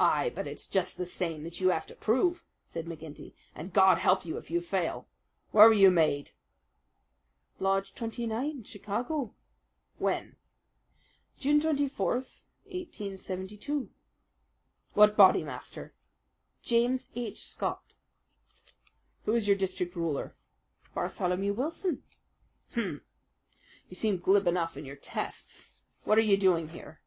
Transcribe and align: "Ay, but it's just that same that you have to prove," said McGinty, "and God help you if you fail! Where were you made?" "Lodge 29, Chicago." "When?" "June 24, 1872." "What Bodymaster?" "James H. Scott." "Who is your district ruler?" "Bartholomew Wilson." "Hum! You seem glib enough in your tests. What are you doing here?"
"Ay, 0.00 0.32
but 0.34 0.48
it's 0.48 0.66
just 0.66 0.96
that 0.96 1.06
same 1.06 1.44
that 1.44 1.60
you 1.60 1.68
have 1.68 1.86
to 1.86 1.94
prove," 1.94 2.44
said 2.66 2.86
McGinty, 2.86 3.32
"and 3.54 3.72
God 3.72 3.98
help 3.98 4.24
you 4.24 4.36
if 4.38 4.50
you 4.50 4.60
fail! 4.60 5.06
Where 5.52 5.68
were 5.68 5.72
you 5.72 5.88
made?" 5.88 6.32
"Lodge 7.60 7.94
29, 7.94 8.64
Chicago." 8.64 9.36
"When?" 9.98 10.34
"June 11.38 11.60
24, 11.60 12.12
1872." 12.64 13.90
"What 14.94 15.16
Bodymaster?" 15.16 15.94
"James 16.64 17.08
H. 17.14 17.46
Scott." 17.46 17.98
"Who 19.26 19.34
is 19.34 19.46
your 19.46 19.56
district 19.56 19.94
ruler?" 19.94 20.34
"Bartholomew 20.92 21.52
Wilson." 21.52 22.02
"Hum! 22.74 23.02
You 23.88 23.94
seem 23.94 24.18
glib 24.18 24.48
enough 24.48 24.76
in 24.76 24.84
your 24.84 24.96
tests. 24.96 25.70
What 26.02 26.18
are 26.18 26.20
you 26.20 26.36
doing 26.36 26.70
here?" 26.70 27.00